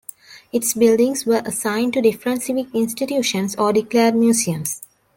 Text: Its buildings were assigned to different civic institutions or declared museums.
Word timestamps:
Its 0.51 0.73
buildings 0.73 1.27
were 1.27 1.43
assigned 1.45 1.93
to 1.93 2.01
different 2.01 2.41
civic 2.41 2.73
institutions 2.73 3.55
or 3.55 3.71
declared 3.71 4.15
museums. 4.15 4.81